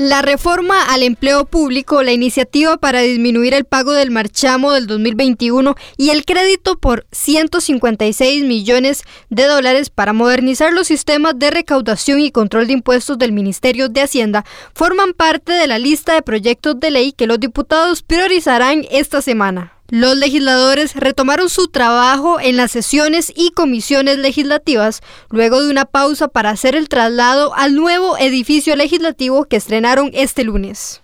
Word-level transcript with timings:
La 0.00 0.22
reforma 0.22 0.84
al 0.84 1.02
empleo 1.02 1.44
público, 1.44 2.02
la 2.02 2.12
iniciativa 2.12 2.78
para 2.78 3.00
disminuir 3.00 3.52
el 3.52 3.66
pago 3.66 3.92
del 3.92 4.10
marchamo 4.10 4.72
del 4.72 4.86
2021 4.86 5.74
y 5.98 6.08
el 6.08 6.24
crédito 6.24 6.78
por 6.78 7.06
156 7.12 8.44
millones 8.44 9.02
de 9.28 9.44
dólares 9.44 9.90
para 9.90 10.14
modernizar 10.14 10.72
los 10.72 10.86
sistemas 10.86 11.38
de 11.38 11.50
recaudación 11.50 12.20
y 12.20 12.30
control 12.30 12.66
de 12.66 12.72
impuestos 12.72 13.18
del 13.18 13.32
Ministerio 13.32 13.90
de 13.90 14.00
Hacienda 14.00 14.46
forman 14.72 15.12
parte 15.12 15.52
de 15.52 15.66
la 15.66 15.78
lista 15.78 16.14
de 16.14 16.22
proyectos 16.22 16.80
de 16.80 16.90
ley 16.90 17.12
que 17.12 17.26
los 17.26 17.38
diputados 17.38 18.02
priorizarán 18.02 18.86
esta 18.90 19.20
semana. 19.20 19.79
Los 19.90 20.16
legisladores 20.16 20.94
retomaron 20.94 21.48
su 21.48 21.66
trabajo 21.66 22.38
en 22.38 22.56
las 22.56 22.70
sesiones 22.70 23.32
y 23.34 23.50
comisiones 23.50 24.18
legislativas 24.18 25.00
luego 25.30 25.60
de 25.60 25.68
una 25.68 25.84
pausa 25.84 26.28
para 26.28 26.50
hacer 26.50 26.76
el 26.76 26.88
traslado 26.88 27.52
al 27.56 27.74
nuevo 27.74 28.16
edificio 28.16 28.76
legislativo 28.76 29.46
que 29.46 29.56
estrenaron 29.56 30.10
este 30.14 30.44
lunes. 30.44 31.02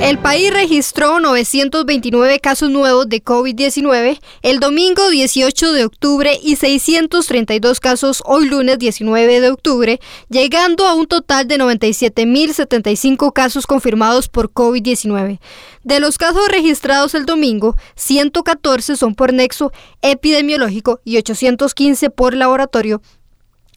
El 0.00 0.18
país 0.18 0.52
registró 0.52 1.18
929 1.18 2.38
casos 2.40 2.68
nuevos 2.70 3.08
de 3.08 3.22
COVID-19 3.24 4.18
el 4.42 4.60
domingo 4.60 5.08
18 5.08 5.72
de 5.72 5.84
octubre 5.84 6.38
y 6.42 6.56
632 6.56 7.80
casos 7.80 8.22
hoy 8.26 8.46
lunes 8.48 8.78
19 8.78 9.40
de 9.40 9.50
octubre, 9.50 10.00
llegando 10.28 10.86
a 10.86 10.94
un 10.94 11.06
total 11.06 11.48
de 11.48 11.58
97.075 11.58 13.32
casos 13.32 13.66
confirmados 13.66 14.28
por 14.28 14.52
COVID-19. 14.52 15.40
De 15.84 16.00
los 16.00 16.18
casos 16.18 16.48
registrados 16.48 17.14
el 17.14 17.24
domingo, 17.24 17.76
114 17.94 18.96
son 18.96 19.14
por 19.14 19.32
nexo 19.32 19.72
epidemiológico 20.02 21.00
y 21.04 21.16
815 21.16 22.10
por 22.10 22.34
laboratorio, 22.34 23.00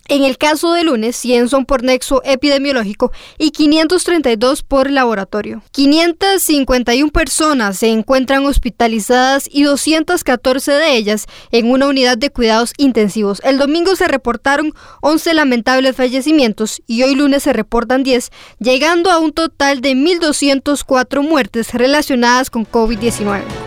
en 0.08 0.24
el 0.24 0.38
caso 0.38 0.74
de 0.74 0.84
lunes, 0.84 1.16
100 1.16 1.50
son 1.50 1.66
por 1.66 1.84
nexo 1.84 2.22
epidemiológico 2.24 3.12
y 3.38 3.52
532 3.52 4.64
por 4.64 4.90
laboratorio. 4.90 5.62
551 5.72 7.12
personas 7.12 7.78
se 7.80 7.90
encuentran 7.90 8.46
hospitalizadas 8.46 9.50
y 9.52 9.64
214 9.64 10.72
de 10.72 10.96
ellas 10.96 11.26
en 11.52 11.70
una 11.70 11.88
unidad 11.88 12.18
de 12.18 12.30
cuidados 12.30 12.74
intensivos. 12.78 13.42
El 13.44 13.58
domingo 13.58 13.96
se 13.96 14.08
reportaron 14.08 14.74
11 15.02 15.34
lamentables 15.34 15.96
fallecimientos 15.96 16.82
y 16.88 17.04
hoy 17.04 17.16
lunes 17.16 17.44
se 17.44 17.54
reportan 17.54 18.04
10, 18.04 18.32
llegando 18.60 19.12
a 19.12 19.20
un 19.20 19.34
total 19.34 19.82
de 19.82 19.94
1.204 19.94 21.22
muertes 21.22 21.74
relacionadas 21.74 22.50
con 22.50 22.66
COVID-19. 22.66 23.67